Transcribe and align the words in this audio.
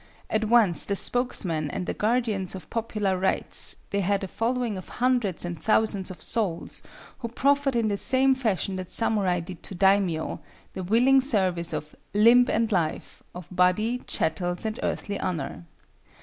At 0.31 0.45
once 0.45 0.87
the 0.87 0.95
spokesmen 0.95 1.69
and 1.69 1.85
the 1.85 1.93
guardians 1.93 2.55
of 2.55 2.71
popular 2.71 3.19
rights, 3.19 3.75
they 3.91 3.99
had 4.01 4.23
each 4.23 4.31
a 4.31 4.33
following 4.33 4.75
of 4.75 4.89
hundreds 4.97 5.45
and 5.45 5.61
thousands 5.61 6.09
of 6.09 6.23
souls 6.23 6.81
who 7.19 7.27
proffered 7.27 7.75
in 7.75 7.87
the 7.87 7.97
same 7.97 8.33
fashion 8.33 8.77
that 8.77 8.89
samurai 8.89 9.39
did 9.41 9.61
to 9.61 9.75
daimio, 9.75 10.39
the 10.73 10.81
willing 10.81 11.21
service 11.21 11.71
of 11.71 11.95
"limb 12.15 12.47
and 12.49 12.71
life, 12.71 13.21
of 13.35 13.47
body, 13.51 13.99
chattels 14.07 14.65
and 14.65 14.79
earthly 14.81 15.19
honor." 15.19 15.65